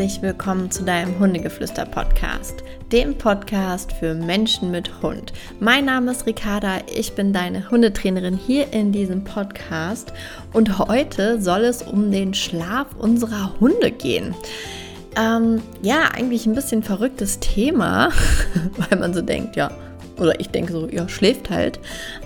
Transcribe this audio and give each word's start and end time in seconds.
herzlich 0.00 0.22
willkommen 0.22 0.70
zu 0.70 0.82
deinem 0.82 1.18
Hundegeflüster-Podcast, 1.18 2.64
dem 2.90 3.18
Podcast 3.18 3.92
für 3.92 4.14
Menschen 4.14 4.70
mit 4.70 5.02
Hund. 5.02 5.34
Mein 5.58 5.84
Name 5.84 6.12
ist 6.12 6.24
Ricarda, 6.24 6.78
ich 6.90 7.12
bin 7.12 7.34
deine 7.34 7.70
Hundetrainerin 7.70 8.38
hier 8.38 8.72
in 8.72 8.92
diesem 8.92 9.24
Podcast 9.24 10.14
und 10.54 10.78
heute 10.78 11.38
soll 11.42 11.64
es 11.64 11.82
um 11.82 12.10
den 12.10 12.32
Schlaf 12.32 12.86
unserer 12.98 13.60
Hunde 13.60 13.90
gehen. 13.90 14.34
Ähm, 15.18 15.60
ja, 15.82 16.08
eigentlich 16.14 16.46
ein 16.46 16.54
bisschen 16.54 16.82
verrücktes 16.82 17.38
Thema, 17.38 18.10
weil 18.78 18.98
man 18.98 19.12
so 19.12 19.20
denkt, 19.20 19.56
ja, 19.56 19.70
oder 20.20 20.38
ich 20.38 20.50
denke 20.50 20.72
so, 20.72 20.88
ja, 20.88 21.08
schläft 21.08 21.50
halt. 21.50 21.80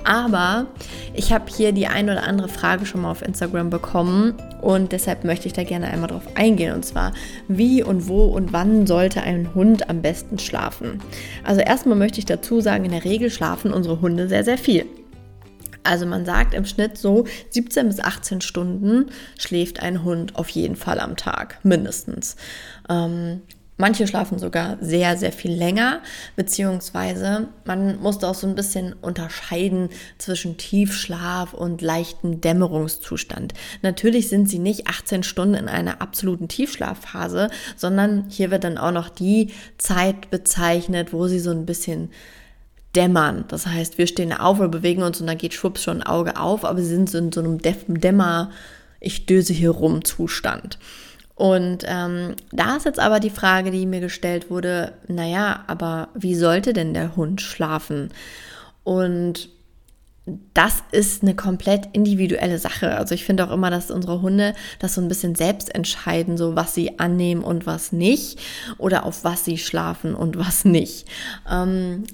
Aber 0.04 0.66
ich 1.14 1.32
habe 1.32 1.44
hier 1.50 1.72
die 1.72 1.86
ein 1.86 2.10
oder 2.10 2.24
andere 2.24 2.48
Frage 2.48 2.86
schon 2.86 3.02
mal 3.02 3.10
auf 3.10 3.22
Instagram 3.22 3.70
bekommen 3.70 4.34
und 4.60 4.92
deshalb 4.92 5.24
möchte 5.24 5.46
ich 5.46 5.52
da 5.52 5.62
gerne 5.62 5.88
einmal 5.88 6.08
drauf 6.08 6.26
eingehen. 6.34 6.74
Und 6.74 6.84
zwar, 6.84 7.12
wie 7.48 7.82
und 7.82 8.08
wo 8.08 8.24
und 8.24 8.52
wann 8.52 8.86
sollte 8.86 9.22
ein 9.22 9.54
Hund 9.54 9.88
am 9.88 10.02
besten 10.02 10.38
schlafen? 10.38 11.00
Also 11.44 11.60
erstmal 11.60 11.96
möchte 11.96 12.18
ich 12.18 12.26
dazu 12.26 12.60
sagen, 12.60 12.84
in 12.84 12.90
der 12.90 13.04
Regel 13.04 13.30
schlafen 13.30 13.72
unsere 13.72 14.00
Hunde 14.00 14.28
sehr, 14.28 14.44
sehr 14.44 14.58
viel. 14.58 14.86
Also 15.84 16.06
man 16.06 16.24
sagt 16.24 16.54
im 16.54 16.64
Schnitt 16.64 16.96
so 16.96 17.26
17 17.50 17.88
bis 17.88 18.00
18 18.00 18.40
Stunden 18.40 19.10
schläft 19.38 19.80
ein 19.80 20.02
Hund 20.02 20.34
auf 20.34 20.48
jeden 20.48 20.76
Fall 20.76 20.98
am 20.98 21.14
Tag, 21.16 21.58
mindestens. 21.62 22.36
Ähm, 22.88 23.42
Manche 23.76 24.06
schlafen 24.06 24.38
sogar 24.38 24.78
sehr, 24.80 25.16
sehr 25.16 25.32
viel 25.32 25.52
länger, 25.52 26.00
beziehungsweise 26.36 27.48
man 27.64 28.00
muss 28.00 28.22
auch 28.22 28.36
so 28.36 28.46
ein 28.46 28.54
bisschen 28.54 28.92
unterscheiden 28.92 29.88
zwischen 30.16 30.56
Tiefschlaf 30.56 31.54
und 31.54 31.82
leichten 31.82 32.40
Dämmerungszustand. 32.40 33.52
Natürlich 33.82 34.28
sind 34.28 34.48
sie 34.48 34.60
nicht 34.60 34.86
18 34.86 35.24
Stunden 35.24 35.54
in 35.54 35.68
einer 35.68 36.00
absoluten 36.00 36.46
Tiefschlafphase, 36.46 37.50
sondern 37.76 38.26
hier 38.28 38.52
wird 38.52 38.62
dann 38.62 38.78
auch 38.78 38.92
noch 38.92 39.08
die 39.08 39.50
Zeit 39.76 40.30
bezeichnet, 40.30 41.12
wo 41.12 41.26
sie 41.26 41.40
so 41.40 41.50
ein 41.50 41.66
bisschen 41.66 42.10
dämmern. 42.94 43.44
Das 43.48 43.66
heißt, 43.66 43.98
wir 43.98 44.06
stehen 44.06 44.32
auf 44.32 44.60
oder 44.60 44.68
bewegen 44.68 45.02
uns 45.02 45.20
und 45.20 45.26
dann 45.26 45.38
geht 45.38 45.52
schwupps 45.52 45.82
schon 45.82 46.00
ein 46.00 46.06
Auge 46.06 46.38
auf, 46.38 46.64
aber 46.64 46.80
sie 46.80 46.86
sind 46.86 47.10
so 47.10 47.18
in 47.18 47.32
so 47.32 47.40
einem 47.40 47.58
Dämmer, 47.60 48.52
ich 49.00 49.26
döse 49.26 49.52
hier 49.52 49.70
rum 49.70 50.04
Zustand. 50.04 50.78
Und 51.36 51.84
ähm, 51.86 52.36
da 52.52 52.76
ist 52.76 52.84
jetzt 52.84 53.00
aber 53.00 53.18
die 53.18 53.30
Frage, 53.30 53.70
die 53.70 53.86
mir 53.86 54.00
gestellt 54.00 54.50
wurde, 54.50 54.92
naja, 55.08 55.64
aber 55.66 56.08
wie 56.14 56.36
sollte 56.36 56.72
denn 56.72 56.94
der 56.94 57.16
Hund 57.16 57.40
schlafen? 57.40 58.10
Und 58.84 59.48
das 60.54 60.82
ist 60.90 61.22
eine 61.22 61.34
komplett 61.34 61.88
individuelle 61.92 62.58
Sache. 62.58 62.96
Also 62.96 63.14
ich 63.14 63.24
finde 63.24 63.46
auch 63.46 63.52
immer, 63.52 63.70
dass 63.70 63.90
unsere 63.90 64.22
Hunde 64.22 64.54
das 64.78 64.94
so 64.94 65.00
ein 65.00 65.08
bisschen 65.08 65.34
selbst 65.34 65.74
entscheiden, 65.74 66.38
so 66.38 66.56
was 66.56 66.74
sie 66.74 66.98
annehmen 66.98 67.44
und 67.44 67.66
was 67.66 67.92
nicht 67.92 68.38
oder 68.78 69.04
auf 69.04 69.24
was 69.24 69.44
sie 69.44 69.58
schlafen 69.58 70.14
und 70.14 70.38
was 70.38 70.64
nicht. 70.64 71.06
Ähm, 71.50 72.04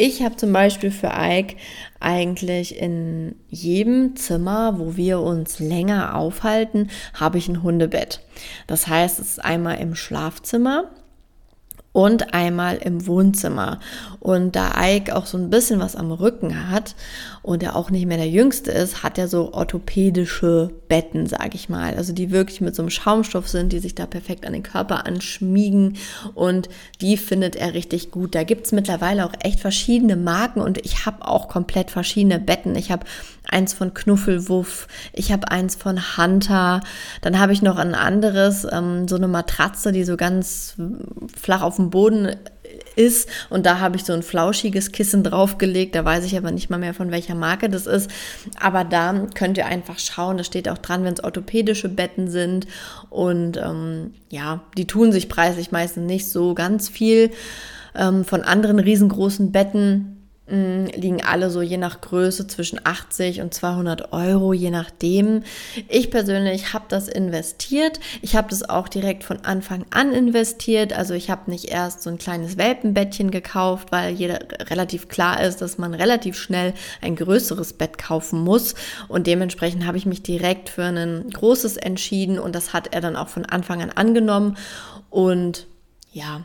ich 0.00 0.22
habe 0.22 0.36
zum 0.36 0.52
Beispiel 0.52 0.90
für 0.90 1.12
Ike 1.14 1.56
eigentlich 2.00 2.78
in 2.78 3.34
jedem 3.48 4.16
Zimmer, 4.16 4.78
wo 4.78 4.96
wir 4.96 5.20
uns 5.20 5.58
länger 5.58 6.14
aufhalten, 6.14 6.90
habe 7.12 7.36
ich 7.36 7.48
ein 7.48 7.62
Hundebett. 7.62 8.20
Das 8.66 8.86
heißt, 8.86 9.20
es 9.20 9.32
ist 9.32 9.44
einmal 9.44 9.78
im 9.78 9.94
Schlafzimmer 9.94 10.90
und 11.92 12.34
einmal 12.34 12.76
im 12.76 13.06
Wohnzimmer. 13.06 13.80
Und 14.20 14.54
da 14.54 14.72
Ike 14.80 15.16
auch 15.16 15.26
so 15.26 15.36
ein 15.38 15.50
bisschen 15.50 15.80
was 15.80 15.96
am 15.96 16.12
Rücken 16.12 16.70
hat 16.70 16.94
und 17.42 17.62
er 17.62 17.74
auch 17.74 17.90
nicht 17.90 18.06
mehr 18.06 18.18
der 18.18 18.28
Jüngste 18.28 18.70
ist, 18.70 19.02
hat 19.02 19.18
er 19.18 19.26
so 19.26 19.52
orthopädische 19.52 20.70
Betten, 20.88 21.26
sage 21.26 21.54
ich 21.54 21.68
mal. 21.68 21.96
Also 21.96 22.12
die 22.12 22.30
wirklich 22.30 22.60
mit 22.60 22.76
so 22.76 22.82
einem 22.82 22.90
Schaumstoff 22.90 23.48
sind, 23.48 23.72
die 23.72 23.78
sich 23.80 23.94
da 23.94 24.06
perfekt 24.06 24.46
an 24.46 24.52
den 24.52 24.62
Körper 24.62 25.06
anschmiegen 25.06 25.96
und 26.34 26.68
die 27.00 27.16
findet 27.16 27.56
er 27.56 27.74
richtig 27.74 28.10
gut. 28.10 28.34
Da 28.34 28.44
gibt's 28.44 28.72
mittlerweile 28.72 29.24
auch 29.24 29.32
echt 29.40 29.60
verschiedene 29.60 30.16
Marken 30.16 30.60
und 30.60 30.84
ich 30.84 31.06
habe 31.06 31.26
auch 31.26 31.48
komplett 31.48 31.90
verschiedene 31.90 32.38
Betten. 32.38 32.76
Ich 32.76 32.92
habe 32.92 33.04
eins 33.50 33.72
von 33.72 33.94
Knuffelwuff, 33.94 34.86
ich 35.12 35.32
habe 35.32 35.50
eins 35.50 35.74
von 35.74 36.16
Hunter, 36.16 36.80
dann 37.20 37.38
habe 37.38 37.52
ich 37.52 37.62
noch 37.62 37.76
ein 37.76 37.94
anderes, 37.94 38.66
ähm, 38.70 39.08
so 39.08 39.16
eine 39.16 39.28
Matratze, 39.28 39.92
die 39.92 40.04
so 40.04 40.16
ganz 40.16 40.76
flach 41.36 41.62
auf 41.62 41.76
dem 41.76 41.90
Boden 41.90 42.36
ist 42.96 43.28
und 43.48 43.66
da 43.66 43.80
habe 43.80 43.96
ich 43.96 44.04
so 44.04 44.12
ein 44.12 44.22
flauschiges 44.22 44.92
Kissen 44.92 45.24
draufgelegt, 45.24 45.94
da 45.94 46.04
weiß 46.04 46.24
ich 46.24 46.36
aber 46.36 46.50
nicht 46.50 46.70
mal 46.70 46.78
mehr 46.78 46.94
von 46.94 47.10
welcher 47.10 47.34
Marke 47.34 47.68
das 47.68 47.86
ist, 47.86 48.10
aber 48.58 48.84
da 48.84 49.26
könnt 49.34 49.58
ihr 49.58 49.66
einfach 49.66 49.98
schauen, 49.98 50.36
da 50.36 50.44
steht 50.44 50.68
auch 50.68 50.78
dran, 50.78 51.04
wenn 51.04 51.14
es 51.14 51.24
orthopädische 51.24 51.88
Betten 51.88 52.30
sind 52.30 52.66
und 53.08 53.56
ähm, 53.56 54.14
ja, 54.28 54.62
die 54.76 54.86
tun 54.86 55.12
sich 55.12 55.28
preislich 55.28 55.72
meistens 55.72 56.06
nicht 56.06 56.28
so 56.28 56.54
ganz 56.54 56.88
viel 56.88 57.30
ähm, 57.94 58.24
von 58.24 58.42
anderen 58.42 58.78
riesengroßen 58.78 59.52
Betten 59.52 60.19
liegen 60.50 61.22
alle 61.22 61.50
so 61.50 61.62
je 61.62 61.76
nach 61.76 62.00
Größe 62.00 62.46
zwischen 62.46 62.80
80 62.82 63.40
und 63.40 63.54
200 63.54 64.12
Euro, 64.12 64.52
je 64.52 64.70
nachdem. 64.70 65.44
Ich 65.88 66.10
persönlich 66.10 66.72
habe 66.72 66.86
das 66.88 67.08
investiert. 67.08 68.00
Ich 68.20 68.34
habe 68.34 68.48
das 68.50 68.68
auch 68.68 68.88
direkt 68.88 69.22
von 69.22 69.44
Anfang 69.44 69.84
an 69.90 70.12
investiert. 70.12 70.92
Also 70.92 71.14
ich 71.14 71.30
habe 71.30 71.50
nicht 71.50 71.66
erst 71.66 72.02
so 72.02 72.10
ein 72.10 72.18
kleines 72.18 72.56
Welpenbettchen 72.56 73.30
gekauft, 73.30 73.92
weil 73.92 74.12
jeder 74.12 74.40
relativ 74.68 75.08
klar 75.08 75.40
ist, 75.42 75.60
dass 75.62 75.78
man 75.78 75.94
relativ 75.94 76.36
schnell 76.36 76.74
ein 77.00 77.14
größeres 77.14 77.74
Bett 77.74 77.96
kaufen 77.98 78.40
muss. 78.40 78.74
Und 79.06 79.26
dementsprechend 79.28 79.86
habe 79.86 79.98
ich 79.98 80.06
mich 80.06 80.22
direkt 80.22 80.68
für 80.68 80.84
ein 80.84 81.30
großes 81.30 81.76
entschieden 81.76 82.38
und 82.38 82.54
das 82.54 82.72
hat 82.72 82.92
er 82.92 83.00
dann 83.00 83.16
auch 83.16 83.28
von 83.28 83.46
Anfang 83.46 83.82
an 83.82 83.90
angenommen. 83.90 84.56
Und 85.10 85.66
ja, 86.12 86.44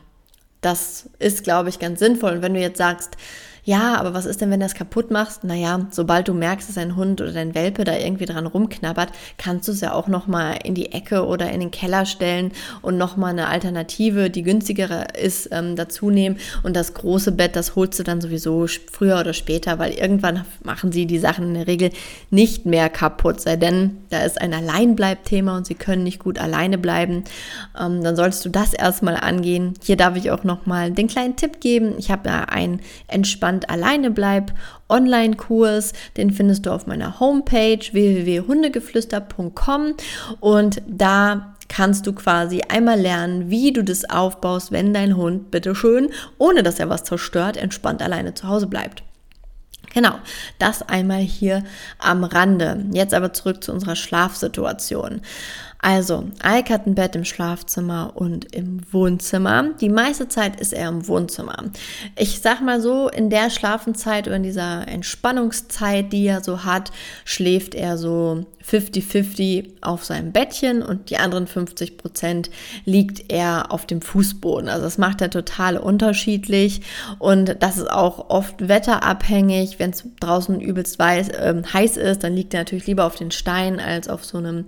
das 0.62 1.10
ist, 1.20 1.44
glaube 1.44 1.70
ich, 1.70 1.80
ganz 1.80 2.00
sinnvoll. 2.00 2.34
Und 2.34 2.42
wenn 2.42 2.54
du 2.54 2.60
jetzt 2.60 2.78
sagst, 2.78 3.18
ja, 3.66 3.96
aber 3.96 4.14
was 4.14 4.28
ist 4.28 4.42
denn, 4.42 4.52
wenn 4.52 4.59
du 4.59 4.66
das 4.68 4.76
kaputt 4.76 5.09
machst? 5.09 5.44
Naja, 5.44 5.88
sobald 5.90 6.28
du 6.28 6.36
merkst, 6.36 6.70
dass 6.70 6.76
dein 6.76 6.96
Hund 6.96 7.20
oder 7.20 7.31
dein 7.31 7.56
Welpe 7.56 7.84
da 7.84 7.98
irgendwie 7.98 8.28
dran 8.28 8.46
rumknabbert, 8.46 9.09
kannst 9.40 9.68
du 9.68 9.72
es 9.72 9.81
ja 9.81 9.94
auch 9.94 10.08
nochmal 10.08 10.59
in 10.64 10.76
die 10.76 10.92
Ecke 10.92 11.26
oder 11.26 11.52
in 11.52 11.62
den 11.62 11.72
Keller 11.72 12.06
stellen 12.06 12.52
und 12.84 13.00
nochmal 13.00 13.31
eine 13.31 13.48
Alternative, 13.48 14.30
die 14.30 14.44
günstigere 14.44 15.08
ist, 15.20 15.50
ähm, 15.52 15.75
dazu 15.75 16.12
nehmen. 16.12 16.38
Und 16.62 16.75
das 16.75 16.94
große 16.94 17.31
Bett, 17.31 17.56
das 17.56 17.75
holst 17.75 17.98
du 17.98 18.04
dann 18.04 18.22
sowieso 18.22 18.68
früher 18.92 19.20
oder 19.20 19.34
später, 19.34 19.80
weil 19.80 19.94
irgendwann 19.94 20.46
machen 20.64 20.92
sie 20.92 21.08
die 21.08 21.18
Sachen 21.18 21.46
in 21.48 21.54
der 21.56 21.66
Regel 21.66 21.90
nicht 22.30 22.68
mehr 22.68 22.88
kaputt, 22.90 23.42
sei 23.42 23.56
denn, 23.56 23.98
da 24.12 24.20
ist 24.20 24.40
ein 24.40 24.54
Alleinbleibthema 24.54 25.58
und 25.58 25.66
sie 25.66 25.74
können 25.74 26.04
nicht 26.04 26.20
gut 26.20 26.38
alleine 26.38 26.78
bleiben. 26.78 27.24
Ähm, 27.80 28.04
dann 28.04 28.16
solltest 28.16 28.46
du 28.46 28.50
das 28.50 28.75
erstmal 28.75 29.18
angehen. 29.18 29.74
Hier 29.81 29.98
darf 29.98 30.16
ich 30.16 30.30
auch 30.30 30.44
nochmal 30.44 30.92
den 30.92 31.08
kleinen 31.08 31.36
Tipp 31.36 31.59
geben. 31.62 31.96
Ich 31.98 32.12
habe 32.12 32.30
ja 32.30 32.42
ein 32.44 32.80
entspanntes 33.08 33.55
Entspannt 33.56 33.70
alleine 33.70 34.12
bleib 34.12 34.54
Online-Kurs. 34.90 35.94
Den 36.18 36.32
findest 36.32 36.66
du 36.66 36.72
auf 36.72 36.88
meiner 36.88 37.20
Homepage 37.20 37.80
www.hundegeflüster.com 37.80 39.94
und 40.42 40.82
da 40.88 41.56
kannst 41.70 42.06
du 42.06 42.14
quasi 42.14 42.62
einmal 42.68 43.00
lernen, 43.00 43.50
wie 43.50 43.72
du 43.72 43.84
das 43.84 44.10
aufbaust, 44.10 44.72
wenn 44.72 44.94
dein 44.94 45.16
Hund 45.16 45.52
bitteschön, 45.52 46.10
ohne 46.38 46.64
dass 46.64 46.80
er 46.80 46.90
was 46.90 47.06
zerstört, 47.06 47.58
entspannt 47.58 48.02
alleine 48.02 48.34
zu 48.34 48.48
Hause 48.48 48.68
bleibt. 48.68 49.04
Genau, 49.94 50.16
das 50.60 50.82
einmal 50.82 51.22
hier 51.22 51.64
am 52.00 52.26
Rande. 52.26 52.86
Jetzt 52.92 53.14
aber 53.14 53.32
zurück 53.32 53.64
zu 53.64 53.72
unserer 53.72 53.96
Schlafsituation. 53.96 55.22
Also, 55.85 56.23
Ike 56.44 56.73
hat 56.73 56.88
ein 56.88 56.96
Bett 56.96 57.16
im 57.16 57.25
Schlafzimmer 57.25 58.13
und 58.16 58.56
im 58.56 58.81
Wohnzimmer. 58.91 59.69
Die 59.79 59.90
meiste 59.90 60.28
Zeit 60.28 60.59
ist 60.59 60.73
er 60.73 60.90
im 60.90 61.07
Wohnzimmer. 61.07 61.66
Ich 62.18 62.40
sag 62.41 62.59
mal 62.62 62.81
so, 62.81 63.07
in 63.07 63.30
der 63.30 63.51
Schlafenzeit 63.51 64.25
oder 64.25 64.38
in 64.38 64.42
dieser 64.42 64.88
Entspannungszeit, 64.88 66.12
die 66.12 66.25
er 66.25 66.44
so 66.44 66.63
hat, 66.63 66.92
schläft 67.24 67.75
er 67.75 68.00
so 68.00 68.48
50-50 68.69 69.81
auf 69.81 70.06
seinem 70.06 70.31
Bettchen 70.31 70.81
und 70.81 71.10
die 71.10 71.18
anderen 71.18 71.45
50 71.45 71.98
Prozent 71.98 72.50
liegt 72.83 73.31
er 73.31 73.71
auf 73.71 73.86
dem 73.86 74.01
Fußboden. 74.01 74.69
Also 74.69 74.83
das 74.83 74.98
macht 74.98 75.21
er 75.21 75.30
total 75.30 75.77
unterschiedlich 75.77 76.81
und 77.19 77.57
das 77.60 77.77
ist 77.77 77.92
auch 77.92 78.30
oft 78.30 78.68
wetterabhängig. 78.68 79.77
Wenn 79.77 79.92
es 79.92 80.04
draußen 80.19 80.60
übelst 80.60 80.98
weiß, 80.98 81.30
äh, 81.30 81.62
heiß 81.71 81.98
ist, 81.98 82.24
dann 82.24 82.33
liegt 82.33 82.54
er 82.54 82.62
natürlich 82.62 82.88
lieber 82.88 83.06
auf 83.06 83.15
den 83.15 83.31
Steinen 83.31 83.80
als 83.80 84.07
auf 84.07 84.25
so 84.25 84.39
einem 84.39 84.65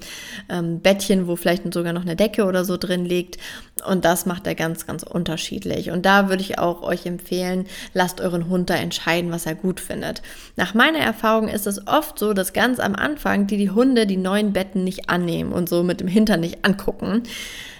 ähm, 0.50 0.80
Bettchen, 0.80 1.06
wo 1.27 1.36
vielleicht 1.36 1.74
sogar 1.74 1.94
noch 1.94 2.04
eine 2.04 2.15
Decke 2.15 2.45
oder 2.45 2.63
so 2.63 2.77
drin 2.77 3.06
liegt. 3.06 3.38
Und 3.86 4.06
das 4.06 4.25
macht 4.25 4.48
er 4.48 4.56
ganz, 4.56 4.88
ganz 4.88 5.04
unterschiedlich. 5.04 5.92
Und 5.92 6.06
da 6.06 6.30
würde 6.30 6.42
ich 6.42 6.59
auch 6.59 6.81
euch 6.81 7.06
empfehlen, 7.06 7.65
lasst 7.94 8.21
euren 8.21 8.50
Hund 8.50 8.69
da 8.69 8.75
entscheiden, 8.75 9.31
was 9.31 9.45
er 9.45 9.56
gut 9.56 9.80
findet. 9.80 10.21
Nach 10.56 10.74
meiner 10.74 11.00
Erfahrung 11.00 11.48
ist 11.48 11.68
es 11.68 11.88
oft 11.88 12.18
so, 12.18 12.33
dass 12.33 12.54
ganz 12.54 12.80
am 12.80 12.95
Anfang 12.95 13.48
die, 13.48 13.57
die 13.57 13.69
Hunde 13.69 13.88
Hunde 13.88 14.06
die 14.06 14.18
neuen 14.18 14.54
Betten 14.54 14.83
nicht 14.83 15.09
annehmen 15.09 15.54
und 15.54 15.69
so 15.69 15.81
mit 15.81 16.01
dem 16.01 16.07
Hintern 16.07 16.42
nicht 16.42 16.65
angucken. 16.65 17.24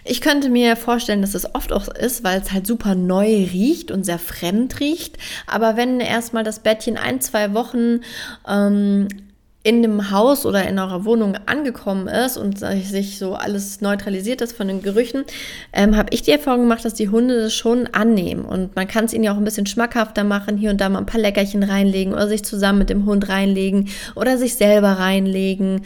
Ich 0.06 0.22
könnte 0.22 0.50
mir 0.50 0.78
vorstellen, 0.78 1.22
dass 1.22 1.36
es 1.36 1.54
oft 1.54 1.74
auch 1.74 1.90
ist, 1.90 2.24
weil 2.24 2.40
es 2.40 2.54
halt 2.54 2.66
super 2.66 2.96
neu 2.96 3.26
riecht 3.26 3.92
und 3.92 4.06
sehr 4.06 4.20
fremd 4.20 4.80
riecht. 4.80 5.18
Aber 5.46 5.76
wenn 5.76 6.00
erstmal 6.00 6.44
das 6.44 6.60
Bettchen 6.60 6.98
ein, 6.98 7.20
zwei 7.20 7.54
Wochen 7.54 8.02
ähm, 8.48 9.10
in 9.68 9.82
dem 9.82 10.12
Haus 10.12 10.46
oder 10.46 10.66
in 10.66 10.80
eurer 10.80 11.04
Wohnung 11.04 11.36
angekommen 11.46 12.08
ist 12.08 12.38
und 12.38 12.60
sich 12.60 13.18
so 13.20 13.34
alles 13.36 13.82
neutralisiert 13.82 14.40
ist 14.40 14.56
von 14.56 14.70
den 14.70 14.82
Gerüchen, 14.82 15.26
ähm, 15.74 15.98
habe 15.98 16.08
ich 16.12 16.22
die 16.22 16.32
Erfahrung 16.32 16.62
gemacht, 16.62 16.86
dass 16.86 16.94
die 16.94 17.10
Hunde 17.10 17.42
das 17.42 17.54
schon 17.54 17.86
annehmen. 17.88 18.46
Und 18.46 18.78
man 18.78 18.88
kann 18.88 19.04
es 19.04 19.14
ihnen 19.14 19.26
ja 19.26 19.34
auch 19.34 19.38
ein 19.38 19.44
bisschen 19.44 19.66
schmackhafter 19.66 20.24
machen, 20.24 20.56
hier 20.56 20.70
und 20.70 20.80
da 20.80 20.88
mal 20.88 21.00
ein 21.00 21.06
paar 21.06 21.20
Leckerchen 21.20 21.64
reinlegen 21.64 22.14
oder 22.14 22.30
sich 22.30 22.46
zusammen 22.46 22.80
mit 22.80 22.90
dem 22.90 23.06
Hund 23.06 23.28
reinlegen 23.28 23.90
oder 24.16 24.38
sich 24.38 24.56
selber 24.56 24.94
reinlegen. 24.94 25.82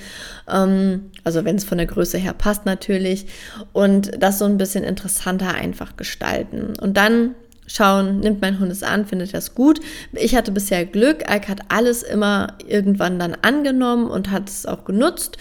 Ähm, 0.47 1.09
also 1.23 1.43
wenn 1.43 1.55
es 1.55 1.63
von 1.63 1.79
der 1.79 1.87
Größe 1.87 2.19
her 2.19 2.33
passt 2.33 2.67
natürlich. 2.67 3.25
Und 3.73 4.11
das 4.21 4.37
so 4.37 4.45
ein 4.45 4.59
bisschen 4.59 4.83
interessanter 4.83 5.55
einfach 5.55 5.97
gestalten. 5.97 6.73
Und 6.79 6.97
dann 6.97 7.33
schauen, 7.67 8.19
nimmt 8.19 8.41
mein 8.41 8.59
Hund 8.59 8.71
es 8.71 8.83
an, 8.83 9.05
findet 9.05 9.33
das 9.33 9.55
gut. 9.55 9.79
Ich 10.13 10.35
hatte 10.35 10.51
bisher 10.51 10.85
Glück, 10.85 11.23
Ike 11.29 11.47
hat 11.47 11.59
alles 11.69 12.03
immer 12.03 12.57
irgendwann 12.67 13.19
dann 13.19 13.35
angenommen 13.41 14.09
und 14.09 14.31
hat 14.31 14.49
es 14.49 14.65
auch 14.65 14.85
genutzt. 14.85 15.37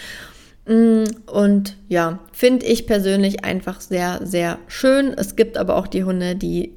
Mm, 0.67 1.05
und 1.26 1.76
ja, 1.88 2.20
finde 2.32 2.67
ich 2.67 2.87
persönlich 2.87 3.44
einfach 3.44 3.81
sehr, 3.81 4.20
sehr 4.25 4.58
schön. 4.69 5.12
Es 5.17 5.37
gibt 5.37 5.56
aber 5.56 5.76
auch 5.76 5.87
die 5.87 6.05
Hunde, 6.05 6.37
die 6.37 6.72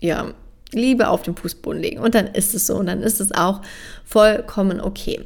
ja 0.00 0.32
Liebe 0.72 1.08
auf 1.08 1.22
den 1.22 1.36
Fußboden 1.36 1.80
legen. 1.80 2.00
Und 2.00 2.14
dann 2.14 2.26
ist 2.26 2.54
es 2.54 2.66
so 2.66 2.76
und 2.76 2.86
dann 2.86 3.02
ist 3.02 3.20
es 3.20 3.32
auch 3.32 3.62
vollkommen 4.04 4.80
okay. 4.80 5.20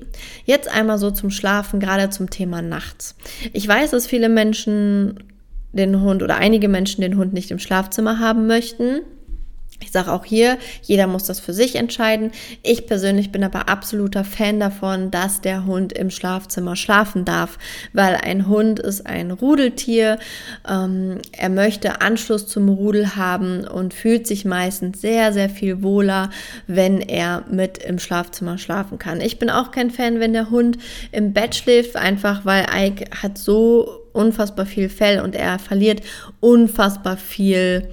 Jetzt 0.45 0.69
einmal 0.69 0.99
so 0.99 1.11
zum 1.11 1.31
Schlafen, 1.31 1.81
gerade 1.81 2.11
zum 2.11 2.31
Thema 2.31 2.63
nachts. 2.63 3.17
Ich 3.53 3.67
weiß, 3.67 3.91
dass 3.91 4.07
viele 4.07 4.29
Menschen 4.29 5.25
den 5.73 6.01
Hund 6.01 6.23
oder 6.23 6.37
einige 6.37 6.69
Menschen 6.69 7.01
den 7.01 7.17
Hund 7.17 7.33
nicht 7.33 7.51
im 7.51 7.59
Schlafzimmer 7.59 8.19
haben 8.19 8.47
möchten. 8.47 9.01
Ich 9.83 9.91
sage 9.91 10.13
auch 10.13 10.25
hier, 10.25 10.59
jeder 10.83 11.07
muss 11.07 11.25
das 11.25 11.41
für 11.41 11.53
sich 11.53 11.77
entscheiden. 11.77 12.31
Ich 12.63 12.87
persönlich 12.87 13.33
bin 13.33 13.45
aber 13.45 13.69
absoluter 13.69 14.25
Fan 14.25 14.61
davon, 14.61 15.11
dass 15.11 15.41
der 15.41 15.67
Hund 15.67 15.93
im 15.93 16.11
Schlafzimmer 16.11 16.77
schlafen 16.77 17.25
darf, 17.25 17.59
weil 17.93 18.15
ein 18.15 18.49
Hund 18.49 18.79
ist 18.79 19.07
ein 19.07 19.31
Rudeltier. 19.31 20.19
Ähm, 20.69 21.19
er 21.33 21.49
möchte 21.49 22.01
Anschluss 22.01 22.47
zum 22.47 22.69
Rudel 22.69 23.17
haben 23.17 23.67
und 23.67 23.93
fühlt 23.93 24.27
sich 24.27 24.45
meistens 24.45 25.01
sehr, 25.01 25.33
sehr 25.33 25.51
viel 25.51 25.83
wohler, 25.83 26.31
wenn 26.67 27.01
er 27.01 27.45
mit 27.51 27.79
im 27.79 27.99
Schlafzimmer 27.99 28.59
schlafen 28.59 28.99
kann. 28.99 29.21
Ich 29.21 29.39
bin 29.39 29.51
auch 29.51 29.71
kein 29.73 29.91
Fan, 29.91 30.21
wenn 30.21 30.33
der 30.33 30.51
Hund 30.51 30.79
im 31.11 31.33
Bett 31.33 31.55
schläft, 31.55 31.97
einfach 31.97 32.45
weil 32.45 32.67
Ike 32.75 33.07
hat 33.23 33.39
so 33.39 34.03
unfassbar 34.13 34.67
viel 34.67 34.89
Fell 34.89 35.21
und 35.21 35.35
er 35.35 35.59
verliert 35.59 36.03
unfassbar 36.41 37.17
viel 37.17 37.89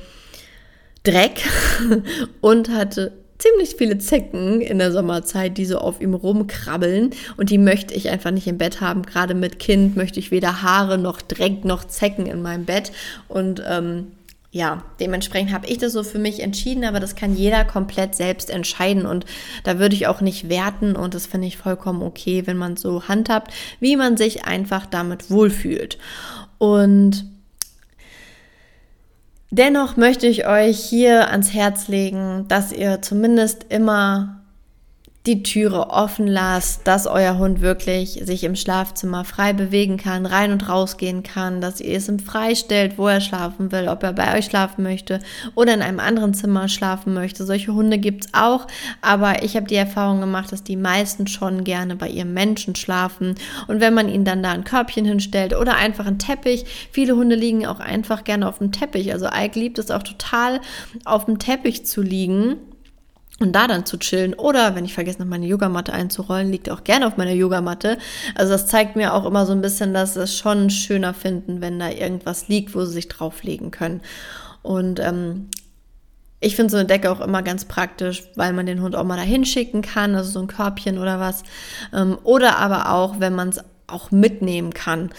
Dreck 1.04 1.44
und 2.42 2.69
hatte 2.69 3.13
ziemlich 3.40 3.75
viele 3.78 3.98
Zecken 3.98 4.62
in 4.62 4.80
der 4.80 4.92
Sommerzeit, 4.92 5.57
die 5.57 5.66
so 5.66 5.80
auf 5.80 6.01
ihm 6.01 6.13
rumkrabbeln. 6.13 7.12
Und 7.38 7.50
die 7.50 7.57
möchte 7.57 7.94
ich 7.94 8.10
einfach 8.10 8.31
nicht 8.31 8.48
im 8.48 8.57
Bett 8.57 8.81
haben. 8.81 9.04
Gerade 9.04 9.34
mit 9.34 9.60
Kind 9.60 9.96
möchte 9.96 10.19
ich 10.19 10.30
weder 10.30 10.62
Haare 10.62 10.98
noch 10.98 11.22
Dreck 11.22 11.66
noch 11.66 11.86
Zecken 11.86 12.25
in 12.28 12.42
meinem 12.42 12.66
Bett. 12.66 12.92
Und 13.30 13.63
ähm, 13.68 14.07
ja, 14.51 14.84
dementsprechend 15.00 15.54
habe 15.54 15.68
ich 15.68 15.78
das 15.78 15.94
so 15.94 16.04
für 16.04 16.19
mich 16.19 16.42
entschieden, 16.42 16.84
aber 16.84 17.00
das 17.00 17.16
kann 17.16 17.36
jeder 17.36 17.63
komplett 17.63 18.16
selbst 18.16 18.50
entscheiden. 18.50 19.06
Und 19.06 19.25
da 19.63 19.80
würde 19.80 19.96
ich 19.96 20.07
auch 20.07 20.19
nicht 20.19 20.50
werten. 20.50 20.98
Und 20.98 21.13
das 21.13 21.25
finde 21.25 21.48
ich 21.48 21.56
vollkommen 21.56 22.04
okay, 22.04 22.46
wenn 22.46 22.57
man 22.57 22.75
so 22.75 23.07
handhabt, 23.07 23.54
wie 23.80 23.96
man 23.96 24.18
sich 24.18 24.44
einfach 24.44 24.86
damit 24.86 25.31
wohlfühlt. 25.31 25.98
Und 26.57 27.25
Dennoch 29.51 29.98
möchte 29.98 30.28
ich 30.28 30.46
euch 30.46 30.80
hier 30.80 31.31
ans 31.31 31.54
Herz 31.54 31.88
legen, 31.88 32.46
dass 32.48 32.72
ihr 32.72 33.01
zumindest 33.01 33.66
immer 33.69 34.38
die 35.29 35.43
Türe 35.43 35.91
offen 35.91 36.25
lasst, 36.25 36.87
dass 36.87 37.05
euer 37.05 37.37
Hund 37.37 37.61
wirklich 37.61 38.19
sich 38.23 38.43
im 38.43 38.55
Schlafzimmer 38.55 39.23
frei 39.25 39.53
bewegen 39.53 39.97
kann, 39.97 40.25
rein 40.25 40.51
und 40.51 40.67
raus 40.67 40.97
gehen 40.97 41.21
kann, 41.21 41.61
dass 41.61 41.79
ihr 41.79 41.97
es 41.97 42.09
ihm 42.09 42.17
freistellt, 42.17 42.97
wo 42.97 43.07
er 43.07 43.21
schlafen 43.21 43.71
will, 43.71 43.89
ob 43.89 44.01
er 44.01 44.13
bei 44.13 44.35
euch 44.35 44.45
schlafen 44.45 44.81
möchte 44.81 45.19
oder 45.53 45.75
in 45.75 45.83
einem 45.83 45.99
anderen 45.99 46.33
Zimmer 46.33 46.67
schlafen 46.67 47.13
möchte. 47.13 47.45
Solche 47.45 47.75
Hunde 47.75 47.99
gibt 47.99 48.25
es 48.25 48.33
auch, 48.33 48.65
aber 49.01 49.43
ich 49.43 49.55
habe 49.55 49.67
die 49.67 49.75
Erfahrung 49.75 50.19
gemacht, 50.19 50.51
dass 50.51 50.63
die 50.63 50.75
meisten 50.75 51.27
schon 51.27 51.63
gerne 51.63 51.95
bei 51.95 52.09
ihrem 52.09 52.33
Menschen 52.33 52.75
schlafen 52.75 53.35
und 53.67 53.81
wenn 53.81 53.93
man 53.93 54.09
ihnen 54.09 54.25
dann 54.25 54.41
da 54.41 54.49
ein 54.49 54.63
Körbchen 54.63 55.05
hinstellt 55.05 55.55
oder 55.55 55.75
einfach 55.75 56.07
einen 56.07 56.17
Teppich, 56.17 56.65
viele 56.91 57.15
Hunde 57.15 57.35
liegen 57.35 57.67
auch 57.67 57.79
einfach 57.79 58.23
gerne 58.23 58.47
auf 58.47 58.57
dem 58.57 58.71
Teppich. 58.71 59.13
Also 59.13 59.27
Ike 59.27 59.59
liebt 59.59 59.77
es 59.77 59.91
auch 59.91 60.01
total, 60.01 60.59
auf 61.05 61.25
dem 61.25 61.37
Teppich 61.37 61.85
zu 61.85 62.01
liegen 62.01 62.55
und 63.39 63.53
da 63.53 63.68
dann 63.68 63.86
zu 63.86 63.97
chillen 63.97 64.33
oder 64.33 64.75
wenn 64.75 64.86
ich 64.86 64.94
vergesse, 64.94 65.19
noch 65.19 65.27
meine 65.27 65.47
Yogamatte 65.47 65.94
einzurollen, 65.94 66.51
liegt 66.51 66.69
auch 66.69 66.83
gerne 66.83 67.07
auf 67.07 67.18
meiner 67.18 67.31
Yogamatte. 67.31 67.97
Also 68.36 68.51
das 68.51 68.68
zeigt 68.68 68.95
mir 68.95 69.13
auch 69.13 69.25
immer 69.25 69.45
so 69.45 69.53
ein 69.53 69.62
bisschen, 69.62 69.94
dass 69.94 70.15
es 70.15 70.38
schon 70.38 70.69
schöner 70.69 71.13
finden, 71.13 71.62
wenn 71.62 71.80
da 71.80 71.89
irgendwas 71.89 72.47
liegt, 72.47 72.75
wo 72.75 72.83
sie 72.83 72.94
sich 72.94 73.07
drauflegen 73.07 73.71
können. 73.71 74.01
Und 74.62 75.00
ähm, 75.00 75.50
ich 76.41 76.56
finde 76.56 76.71
so 76.71 76.77
eine 76.77 76.86
Decke 76.88 77.12
auch 77.12 77.21
immer 77.21 77.41
ganz 77.44 77.65
praktisch, 77.65 78.24
weil 78.36 78.53
man 78.53 78.65
den 78.65 78.81
Hund 78.81 78.95
auch 78.95 79.03
mal 79.03 79.18
dahin 79.18 79.45
schicken 79.45 79.81
kann, 79.81 80.15
also 80.15 80.31
so 80.31 80.39
ein 80.39 80.47
Körbchen 80.47 80.97
oder 80.97 81.19
was. 81.19 81.44
Ähm, 81.94 82.18
oder 82.24 82.57
aber 82.57 82.91
auch, 82.91 83.19
wenn 83.19 83.36
man 83.36 83.50
es 83.50 83.59
auch 83.88 84.12
mitnehmen 84.12 84.74
kann. 84.74 85.09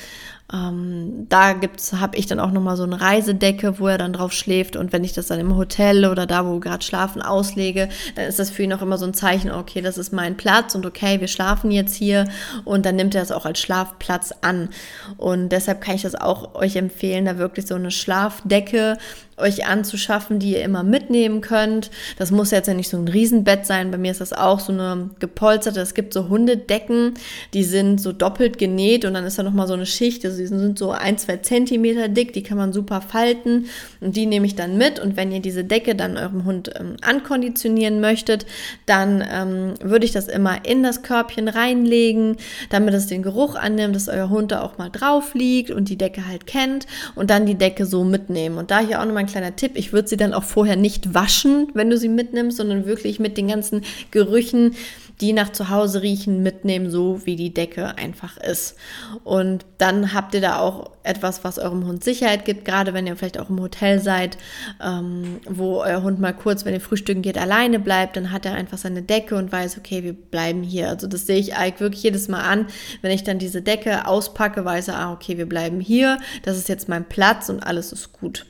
Ähm, 0.52 1.26
da 1.28 1.52
gibt's, 1.52 1.92
habe 1.92 2.16
ich 2.16 2.26
dann 2.26 2.40
auch 2.40 2.50
nochmal 2.50 2.76
so 2.76 2.82
eine 2.82 3.00
Reisedecke, 3.00 3.78
wo 3.78 3.86
er 3.86 3.98
dann 3.98 4.12
drauf 4.12 4.32
schläft. 4.32 4.76
Und 4.76 4.92
wenn 4.92 5.04
ich 5.04 5.12
das 5.12 5.28
dann 5.28 5.40
im 5.40 5.56
Hotel 5.56 6.06
oder 6.06 6.26
da, 6.26 6.46
wo 6.46 6.54
wir 6.54 6.60
gerade 6.60 6.84
schlafen, 6.84 7.22
auslege, 7.22 7.88
dann 8.16 8.26
ist 8.26 8.38
das 8.38 8.50
für 8.50 8.62
ihn 8.62 8.72
auch 8.72 8.82
immer 8.82 8.98
so 8.98 9.06
ein 9.06 9.14
Zeichen, 9.14 9.50
okay, 9.50 9.80
das 9.80 9.98
ist 9.98 10.12
mein 10.12 10.36
Platz 10.36 10.74
und 10.74 10.84
okay, 10.86 11.20
wir 11.20 11.28
schlafen 11.28 11.70
jetzt 11.70 11.94
hier. 11.94 12.26
Und 12.64 12.84
dann 12.86 12.96
nimmt 12.96 13.14
er 13.14 13.22
es 13.22 13.32
auch 13.32 13.46
als 13.46 13.60
Schlafplatz 13.60 14.32
an. 14.40 14.70
Und 15.16 15.50
deshalb 15.50 15.80
kann 15.80 15.94
ich 15.94 16.02
das 16.02 16.14
auch 16.14 16.54
euch 16.54 16.76
empfehlen, 16.76 17.24
da 17.24 17.38
wirklich 17.38 17.66
so 17.66 17.74
eine 17.74 17.90
Schlafdecke 17.90 18.98
euch 19.40 19.66
anzuschaffen, 19.66 20.38
die 20.38 20.52
ihr 20.52 20.62
immer 20.62 20.82
mitnehmen 20.82 21.40
könnt. 21.40 21.90
Das 22.18 22.30
muss 22.30 22.50
jetzt 22.50 22.66
ja 22.66 22.74
nicht 22.74 22.88
so 22.88 22.96
ein 22.96 23.08
Riesenbett 23.08 23.66
sein. 23.66 23.90
Bei 23.90 23.98
mir 23.98 24.10
ist 24.10 24.20
das 24.20 24.32
auch 24.32 24.60
so 24.60 24.72
eine 24.72 25.10
gepolsterte. 25.18 25.80
Es 25.80 25.94
gibt 25.94 26.12
so 26.12 26.28
Hundedecken, 26.28 27.14
die 27.54 27.64
sind 27.64 28.00
so 28.00 28.12
doppelt 28.12 28.58
genäht 28.58 29.04
und 29.04 29.14
dann 29.14 29.24
ist 29.24 29.38
da 29.38 29.42
nochmal 29.42 29.66
so 29.66 29.74
eine 29.74 29.86
Schicht. 29.86 30.24
Also 30.24 30.38
die 30.38 30.46
sind 30.46 30.78
so 30.78 30.90
ein, 30.90 31.18
zwei 31.18 31.38
Zentimeter 31.38 32.08
dick. 32.08 32.32
Die 32.32 32.42
kann 32.42 32.58
man 32.58 32.72
super 32.72 33.00
falten 33.00 33.66
und 34.00 34.16
die 34.16 34.26
nehme 34.26 34.46
ich 34.46 34.54
dann 34.54 34.76
mit. 34.76 34.98
Und 34.98 35.16
wenn 35.16 35.32
ihr 35.32 35.40
diese 35.40 35.64
Decke 35.64 35.94
dann 35.94 36.16
eurem 36.16 36.44
Hund 36.44 36.70
ähm, 36.78 36.96
ankonditionieren 37.02 38.00
möchtet, 38.00 38.46
dann 38.86 39.24
ähm, 39.30 39.74
würde 39.82 40.04
ich 40.04 40.12
das 40.12 40.28
immer 40.28 40.64
in 40.64 40.82
das 40.82 41.02
Körbchen 41.02 41.48
reinlegen, 41.48 42.36
damit 42.70 42.94
es 42.94 43.06
den 43.06 43.22
Geruch 43.22 43.54
annimmt, 43.54 43.96
dass 43.96 44.08
euer 44.08 44.30
Hund 44.30 44.52
da 44.52 44.62
auch 44.62 44.78
mal 44.78 44.90
drauf 44.90 45.34
liegt 45.34 45.70
und 45.70 45.88
die 45.88 45.96
Decke 45.96 46.26
halt 46.26 46.46
kennt 46.46 46.86
und 47.14 47.30
dann 47.30 47.46
die 47.46 47.54
Decke 47.54 47.86
so 47.86 48.04
mitnehmen. 48.04 48.58
Und 48.58 48.70
da 48.70 48.80
hier 48.80 49.00
auch 49.00 49.04
nochmal 49.04 49.24
ein 49.24 49.28
kleiner 49.30 49.56
Tipp. 49.56 49.72
Ich 49.74 49.92
würde 49.92 50.08
sie 50.08 50.16
dann 50.16 50.34
auch 50.34 50.44
vorher 50.44 50.76
nicht 50.76 51.14
waschen, 51.14 51.68
wenn 51.74 51.90
du 51.90 51.96
sie 51.96 52.08
mitnimmst, 52.08 52.56
sondern 52.56 52.86
wirklich 52.86 53.20
mit 53.20 53.36
den 53.36 53.48
ganzen 53.48 53.82
Gerüchen, 54.10 54.74
die 55.20 55.32
nach 55.32 55.52
zu 55.52 55.68
Hause 55.68 56.02
riechen, 56.02 56.42
mitnehmen, 56.42 56.90
so 56.90 57.26
wie 57.26 57.36
die 57.36 57.52
Decke 57.52 57.98
einfach 57.98 58.36
ist. 58.38 58.76
Und 59.22 59.66
dann 59.78 60.14
habt 60.14 60.34
ihr 60.34 60.40
da 60.40 60.58
auch 60.58 60.90
etwas, 61.02 61.44
was 61.44 61.58
eurem 61.58 61.86
Hund 61.86 62.02
Sicherheit 62.02 62.44
gibt, 62.44 62.64
gerade 62.64 62.94
wenn 62.94 63.06
ihr 63.06 63.16
vielleicht 63.16 63.38
auch 63.38 63.50
im 63.50 63.60
Hotel 63.60 64.00
seid, 64.00 64.38
ähm, 64.82 65.40
wo 65.48 65.78
euer 65.82 66.02
Hund 66.02 66.20
mal 66.20 66.32
kurz, 66.32 66.64
wenn 66.64 66.74
ihr 66.74 66.80
frühstücken 66.80 67.22
geht, 67.22 67.38
alleine 67.38 67.78
bleibt, 67.78 68.16
dann 68.16 68.32
hat 68.32 68.46
er 68.46 68.54
einfach 68.54 68.78
seine 68.78 69.02
Decke 69.02 69.36
und 69.36 69.52
weiß, 69.52 69.78
okay, 69.78 70.02
wir 70.02 70.14
bleiben 70.14 70.62
hier. 70.62 70.88
Also 70.88 71.06
das 71.06 71.26
sehe 71.26 71.38
ich 71.38 71.56
eigentlich 71.56 71.80
wirklich 71.80 72.02
jedes 72.02 72.28
Mal 72.28 72.42
an, 72.42 72.66
wenn 73.02 73.12
ich 73.12 73.24
dann 73.24 73.38
diese 73.38 73.62
Decke 73.62 74.06
auspacke, 74.06 74.64
weiß 74.64 74.88
er, 74.88 74.98
ah, 74.98 75.12
okay, 75.12 75.36
wir 75.36 75.46
bleiben 75.46 75.80
hier, 75.80 76.18
das 76.44 76.56
ist 76.56 76.68
jetzt 76.68 76.88
mein 76.88 77.04
Platz 77.04 77.48
und 77.48 77.60
alles 77.60 77.92
ist 77.92 78.12
gut. 78.12 78.46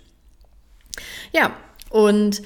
Ja, 1.32 1.52
und 1.90 2.42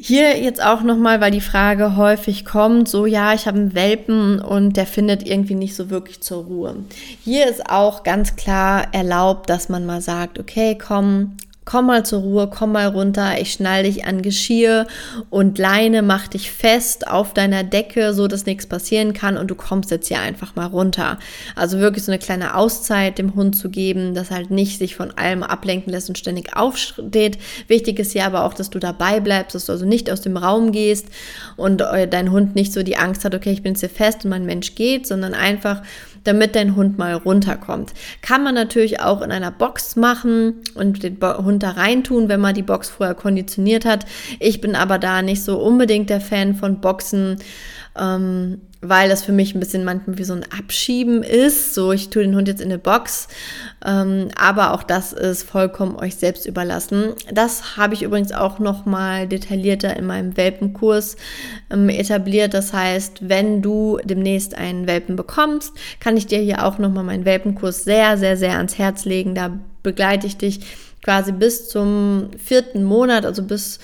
hier 0.00 0.40
jetzt 0.40 0.62
auch 0.62 0.82
nochmal, 0.82 1.20
weil 1.20 1.32
die 1.32 1.40
Frage 1.40 1.96
häufig 1.96 2.44
kommt, 2.44 2.88
so 2.88 3.04
ja, 3.04 3.34
ich 3.34 3.46
habe 3.46 3.58
einen 3.58 3.74
Welpen 3.74 4.40
und 4.40 4.76
der 4.76 4.86
findet 4.86 5.26
irgendwie 5.26 5.56
nicht 5.56 5.74
so 5.74 5.90
wirklich 5.90 6.20
zur 6.20 6.44
Ruhe. 6.44 6.76
Hier 7.24 7.48
ist 7.48 7.68
auch 7.68 8.04
ganz 8.04 8.36
klar 8.36 8.94
erlaubt, 8.94 9.50
dass 9.50 9.68
man 9.68 9.86
mal 9.86 10.00
sagt, 10.00 10.38
okay, 10.38 10.78
komm, 10.78 11.36
komm 11.68 11.84
mal 11.84 12.02
zur 12.02 12.22
Ruhe, 12.22 12.48
komm 12.48 12.72
mal 12.72 12.86
runter, 12.86 13.38
ich 13.38 13.52
schnall 13.52 13.82
dich 13.82 14.06
an 14.06 14.22
Geschirr 14.22 14.86
und 15.28 15.58
Leine, 15.58 16.00
mach 16.00 16.26
dich 16.26 16.50
fest 16.50 17.06
auf 17.06 17.34
deiner 17.34 17.62
Decke, 17.62 18.14
so 18.14 18.26
dass 18.26 18.46
nichts 18.46 18.66
passieren 18.66 19.12
kann 19.12 19.36
und 19.36 19.50
du 19.50 19.54
kommst 19.54 19.90
jetzt 19.90 20.08
hier 20.08 20.18
einfach 20.18 20.56
mal 20.56 20.64
runter. 20.64 21.18
Also 21.56 21.78
wirklich 21.78 22.06
so 22.06 22.10
eine 22.10 22.18
kleine 22.18 22.54
Auszeit 22.54 23.18
dem 23.18 23.34
Hund 23.34 23.54
zu 23.54 23.68
geben, 23.68 24.14
dass 24.14 24.30
halt 24.30 24.50
nicht 24.50 24.78
sich 24.78 24.96
von 24.96 25.10
allem 25.10 25.42
ablenken 25.42 25.92
lässt 25.92 26.08
und 26.08 26.16
ständig 26.16 26.56
aufsteht. 26.56 27.36
Wichtig 27.66 27.98
ist 27.98 28.14
ja 28.14 28.24
aber 28.24 28.44
auch, 28.44 28.54
dass 28.54 28.70
du 28.70 28.78
dabei 28.78 29.20
bleibst, 29.20 29.54
dass 29.54 29.66
du 29.66 29.72
also 29.72 29.84
nicht 29.84 30.10
aus 30.10 30.22
dem 30.22 30.38
Raum 30.38 30.72
gehst 30.72 31.08
und 31.58 31.82
dein 31.82 32.32
Hund 32.32 32.54
nicht 32.54 32.72
so 32.72 32.82
die 32.82 32.96
Angst 32.96 33.26
hat, 33.26 33.34
okay, 33.34 33.50
ich 33.50 33.62
bin 33.62 33.74
jetzt 33.74 33.80
hier 33.80 33.90
fest 33.90 34.24
und 34.24 34.30
mein 34.30 34.46
Mensch 34.46 34.74
geht, 34.74 35.06
sondern 35.06 35.34
einfach 35.34 35.82
damit 36.24 36.54
dein 36.54 36.76
Hund 36.76 36.98
mal 36.98 37.14
runterkommt. 37.14 37.94
Kann 38.22 38.42
man 38.42 38.54
natürlich 38.54 39.00
auch 39.00 39.22
in 39.22 39.30
einer 39.30 39.50
Box 39.50 39.96
machen 39.96 40.54
und 40.74 41.02
den 41.02 41.18
Hund 41.20 41.62
da 41.62 41.70
reintun, 41.70 42.28
wenn 42.28 42.40
man 42.40 42.54
die 42.54 42.62
Box 42.62 42.90
vorher 42.90 43.14
konditioniert 43.14 43.84
hat. 43.84 44.06
Ich 44.40 44.60
bin 44.60 44.74
aber 44.74 44.98
da 44.98 45.22
nicht 45.22 45.42
so 45.42 45.58
unbedingt 45.58 46.10
der 46.10 46.20
Fan 46.20 46.54
von 46.54 46.80
Boxen 46.80 47.38
ähm, 47.98 48.60
weil 48.80 49.08
das 49.08 49.24
für 49.24 49.32
mich 49.32 49.54
ein 49.54 49.60
bisschen 49.60 49.84
manchmal 49.84 50.18
wie 50.18 50.24
so 50.24 50.34
ein 50.34 50.44
Abschieben 50.56 51.22
ist. 51.22 51.74
So, 51.74 51.92
ich 51.92 52.10
tue 52.10 52.22
den 52.22 52.36
Hund 52.36 52.46
jetzt 52.46 52.60
in 52.60 52.68
eine 52.68 52.78
Box, 52.78 53.26
ähm, 53.84 54.28
aber 54.36 54.72
auch 54.72 54.84
das 54.84 55.12
ist 55.12 55.42
vollkommen 55.42 55.96
euch 55.96 56.14
selbst 56.14 56.46
überlassen. 56.46 57.14
Das 57.32 57.76
habe 57.76 57.94
ich 57.94 58.02
übrigens 58.02 58.30
auch 58.30 58.60
noch 58.60 58.86
mal 58.86 59.26
detaillierter 59.26 59.96
in 59.96 60.06
meinem 60.06 60.36
Welpenkurs 60.36 61.16
ähm, 61.70 61.88
etabliert. 61.88 62.54
Das 62.54 62.72
heißt, 62.72 63.28
wenn 63.28 63.62
du 63.62 63.98
demnächst 64.04 64.54
einen 64.54 64.86
Welpen 64.86 65.16
bekommst, 65.16 65.72
kann 65.98 66.16
ich 66.16 66.26
dir 66.26 66.38
hier 66.38 66.64
auch 66.64 66.78
noch 66.78 66.92
mal 66.92 67.02
meinen 67.02 67.24
Welpenkurs 67.24 67.82
sehr, 67.82 68.16
sehr, 68.16 68.36
sehr 68.36 68.58
ans 68.58 68.78
Herz 68.78 69.04
legen. 69.04 69.34
Da 69.34 69.58
begleite 69.82 70.26
ich 70.26 70.36
dich 70.36 70.60
quasi 71.02 71.32
bis 71.32 71.68
zum 71.68 72.30
vierten 72.38 72.84
Monat, 72.84 73.24
also 73.24 73.42
bis 73.42 73.80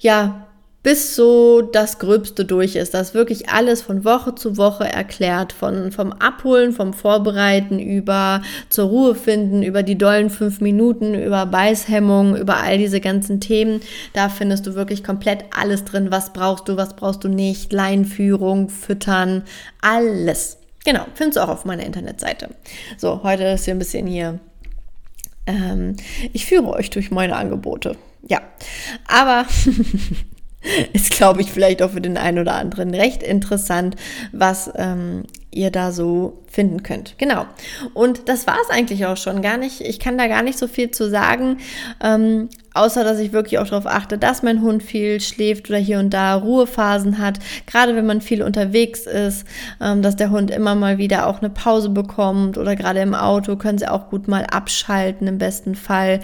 ja 0.00 0.46
bis 0.82 1.16
so 1.16 1.60
das 1.60 1.98
Gröbste 1.98 2.44
durch 2.44 2.76
ist. 2.76 2.94
Das 2.94 3.12
wirklich 3.12 3.48
alles 3.48 3.82
von 3.82 4.04
Woche 4.04 4.34
zu 4.34 4.56
Woche 4.56 4.84
erklärt, 4.84 5.52
von, 5.52 5.90
vom 5.90 6.12
Abholen, 6.12 6.72
vom 6.72 6.92
Vorbereiten 6.92 7.78
über 7.78 8.42
zur 8.68 8.88
Ruhe 8.88 9.14
finden, 9.14 9.62
über 9.62 9.82
die 9.82 9.98
dollen 9.98 10.30
fünf 10.30 10.60
Minuten, 10.60 11.14
über 11.14 11.46
Beißhemmung, 11.46 12.36
über 12.36 12.58
all 12.58 12.78
diese 12.78 13.00
ganzen 13.00 13.40
Themen. 13.40 13.80
Da 14.12 14.28
findest 14.28 14.66
du 14.66 14.74
wirklich 14.74 15.02
komplett 15.02 15.44
alles 15.56 15.84
drin. 15.84 16.10
Was 16.10 16.32
brauchst 16.32 16.68
du, 16.68 16.76
was 16.76 16.94
brauchst 16.94 17.24
du 17.24 17.28
nicht, 17.28 17.72
Leinführung, 17.72 18.68
Füttern, 18.68 19.42
alles. 19.82 20.58
Genau, 20.84 21.04
findest 21.14 21.36
du 21.36 21.42
auch 21.42 21.48
auf 21.48 21.64
meiner 21.64 21.84
Internetseite. 21.84 22.50
So, 22.96 23.22
heute 23.24 23.44
ist 23.44 23.64
hier 23.64 23.74
ein 23.74 23.78
bisschen 23.78 24.06
hier. 24.06 24.38
Ähm, 25.46 25.96
ich 26.32 26.46
führe 26.46 26.72
euch 26.72 26.90
durch 26.90 27.10
meine 27.10 27.36
Angebote. 27.36 27.96
Ja, 28.22 28.40
aber 29.06 29.44
ist, 30.92 31.10
glaube 31.10 31.40
ich, 31.40 31.50
vielleicht 31.50 31.82
auch 31.82 31.90
für 31.90 32.00
den 32.00 32.16
einen 32.16 32.38
oder 32.38 32.54
anderen 32.54 32.94
recht 32.94 33.22
interessant, 33.22 33.96
was 34.32 34.70
ähm, 34.76 35.24
ihr 35.50 35.70
da 35.70 35.92
so 35.92 36.42
finden 36.46 36.82
könnt. 36.82 37.16
Genau. 37.18 37.46
Und 37.94 38.28
das 38.28 38.46
war 38.46 38.56
es 38.62 38.70
eigentlich 38.70 39.06
auch 39.06 39.16
schon 39.16 39.40
gar 39.40 39.56
nicht. 39.56 39.80
Ich 39.80 39.98
kann 39.98 40.18
da 40.18 40.26
gar 40.26 40.42
nicht 40.42 40.58
so 40.58 40.68
viel 40.68 40.90
zu 40.90 41.08
sagen, 41.08 41.58
ähm, 42.02 42.48
außer 42.74 43.02
dass 43.02 43.18
ich 43.18 43.32
wirklich 43.32 43.58
auch 43.58 43.66
darauf 43.66 43.86
achte, 43.86 44.18
dass 44.18 44.42
mein 44.42 44.62
Hund 44.62 44.82
viel 44.82 45.20
schläft 45.20 45.68
oder 45.70 45.78
hier 45.78 45.98
und 45.98 46.10
da 46.10 46.34
Ruhephasen 46.34 47.18
hat. 47.18 47.38
Gerade 47.66 47.96
wenn 47.96 48.06
man 48.06 48.20
viel 48.20 48.42
unterwegs 48.42 49.06
ist, 49.06 49.46
ähm, 49.80 50.02
dass 50.02 50.16
der 50.16 50.30
Hund 50.30 50.50
immer 50.50 50.74
mal 50.74 50.98
wieder 50.98 51.26
auch 51.26 51.38
eine 51.40 51.50
Pause 51.50 51.90
bekommt 51.90 52.58
oder 52.58 52.76
gerade 52.76 53.00
im 53.00 53.14
Auto 53.14 53.56
können 53.56 53.78
sie 53.78 53.90
auch 53.90 54.10
gut 54.10 54.28
mal 54.28 54.44
abschalten 54.44 55.26
im 55.26 55.38
besten 55.38 55.74
Fall. 55.74 56.20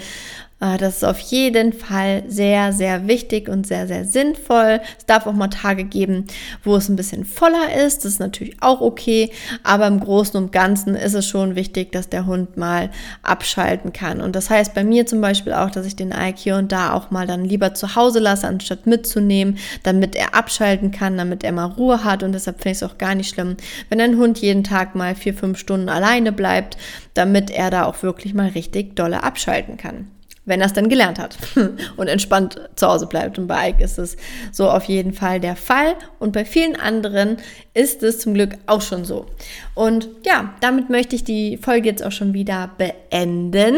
Äh, 0.59 0.77
das 0.77 0.97
ist 0.97 1.03
auf 1.03 1.19
jeden 1.19 1.73
Fall 1.73 2.23
sehr, 2.27 2.71
sehr 2.71 3.07
wichtig 3.07 3.49
und 3.49 3.67
sehr, 3.67 3.87
sehr 3.87 4.05
sinnvoll. 4.05 4.79
Es 4.97 5.05
darf 5.05 5.27
auch 5.27 5.33
mal 5.33 5.49
Tage 5.49 5.83
geben, 5.83 6.25
wo 6.63 6.75
es 6.75 6.89
ein 6.89 6.95
bisschen 6.95 7.25
voller 7.25 7.75
ist. 7.85 8.05
Das 8.05 8.13
ist 8.13 8.19
natürlich 8.19 8.57
auch 8.61 8.81
okay. 8.81 9.31
Aber 9.63 9.87
im 9.87 9.99
Großen 9.99 10.41
und 10.41 10.51
Ganzen 10.51 10.95
ist 10.95 11.13
es 11.13 11.27
schon 11.27 11.55
wichtig, 11.55 11.91
dass 11.91 12.09
der 12.09 12.25
Hund 12.25 12.57
mal 12.57 12.89
abschalten 13.21 13.93
kann. 13.93 14.21
Und 14.21 14.35
das 14.35 14.49
heißt 14.49 14.73
bei 14.73 14.83
mir 14.83 15.05
zum 15.05 15.21
Beispiel 15.21 15.53
auch, 15.53 15.71
dass 15.71 15.85
ich 15.85 15.95
den 15.95 16.11
Ike 16.11 16.37
hier 16.37 16.55
und 16.55 16.71
da 16.71 16.93
auch 16.93 17.11
mal 17.11 17.27
dann 17.27 17.45
lieber 17.45 17.73
zu 17.73 17.95
Hause 17.95 18.19
lasse, 18.19 18.47
anstatt 18.47 18.87
mitzunehmen, 18.87 19.57
damit 19.83 20.15
er 20.15 20.35
abschalten 20.35 20.91
kann, 20.91 21.17
damit 21.17 21.43
er 21.43 21.51
mal 21.51 21.65
Ruhe 21.65 22.03
hat. 22.03 22.23
Und 22.23 22.31
deshalb 22.31 22.61
finde 22.61 22.71
ich 22.71 22.81
es 22.81 22.83
auch 22.83 22.97
gar 22.97 23.15
nicht 23.15 23.29
schlimm, 23.29 23.57
wenn 23.89 23.99
ein 23.99 24.17
Hund 24.17 24.39
jeden 24.39 24.63
Tag 24.63 24.95
mal 24.95 25.15
vier, 25.15 25.33
fünf 25.33 25.59
Stunden 25.59 25.89
alleine 25.89 26.31
bleibt, 26.31 26.77
damit 27.13 27.49
er 27.49 27.69
da 27.69 27.85
auch 27.85 28.03
wirklich 28.03 28.33
mal 28.33 28.49
richtig 28.49 28.95
dolle 28.95 29.23
abschalten 29.23 29.77
kann 29.77 30.07
wenn 30.45 30.61
er 30.61 30.67
es 30.67 30.73
dann 30.73 30.89
gelernt 30.89 31.19
hat 31.19 31.37
und 31.97 32.07
entspannt 32.07 32.61
zu 32.75 32.87
Hause 32.87 33.07
bleibt. 33.07 33.37
Und 33.39 33.47
bei 33.47 33.69
Ike 33.69 33.83
ist 33.83 33.97
es 33.97 34.15
so 34.51 34.69
auf 34.69 34.85
jeden 34.85 35.13
Fall 35.13 35.39
der 35.39 35.55
Fall. 35.55 35.95
Und 36.19 36.31
bei 36.31 36.45
vielen 36.45 36.75
anderen 36.75 37.37
ist 37.73 38.03
es 38.03 38.19
zum 38.19 38.33
Glück 38.33 38.55
auch 38.67 38.81
schon 38.81 39.05
so. 39.05 39.25
Und 39.73 40.07
ja, 40.25 40.53
damit 40.61 40.89
möchte 40.89 41.15
ich 41.15 41.23
die 41.23 41.57
Folge 41.57 41.89
jetzt 41.89 42.03
auch 42.03 42.11
schon 42.11 42.33
wieder 42.33 42.71
beenden. 42.77 43.77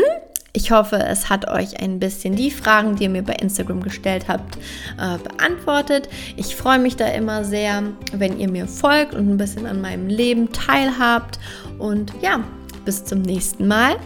Ich 0.53 0.71
hoffe, 0.71 0.95
es 0.95 1.29
hat 1.29 1.47
euch 1.47 1.79
ein 1.81 1.99
bisschen 1.99 2.35
die 2.35 2.49
Fragen, 2.49 2.95
die 2.95 3.03
ihr 3.03 3.09
mir 3.09 3.21
bei 3.21 3.33
Instagram 3.33 3.83
gestellt 3.83 4.27
habt, 4.27 4.55
äh, 4.99 5.17
beantwortet. 5.19 6.09
Ich 6.35 6.55
freue 6.55 6.79
mich 6.79 6.95
da 6.95 7.07
immer 7.09 7.43
sehr, 7.43 7.83
wenn 8.13 8.39
ihr 8.39 8.49
mir 8.49 8.67
folgt 8.67 9.13
und 9.13 9.29
ein 9.29 9.37
bisschen 9.37 9.67
an 9.67 9.81
meinem 9.81 10.07
Leben 10.07 10.51
teilhabt. 10.51 11.37
Und 11.77 12.11
ja, 12.21 12.43
bis 12.85 13.05
zum 13.05 13.21
nächsten 13.21 13.67
Mal. 13.67 13.97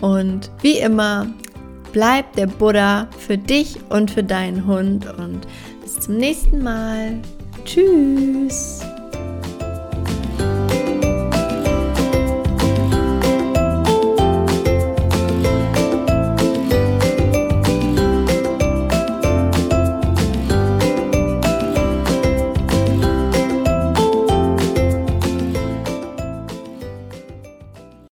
Und 0.00 0.50
wie 0.62 0.78
immer, 0.78 1.26
Bleib 1.92 2.32
der 2.36 2.46
Buddha 2.46 3.08
für 3.18 3.36
dich 3.36 3.78
und 3.90 4.10
für 4.10 4.22
deinen 4.22 4.66
Hund 4.66 5.06
und 5.18 5.46
bis 5.82 6.00
zum 6.00 6.16
nächsten 6.16 6.62
Mal. 6.62 7.20
Tschüss. 7.64 8.80